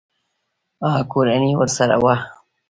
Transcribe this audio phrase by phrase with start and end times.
[1.11, 2.15] کورنۍ ورسره وه.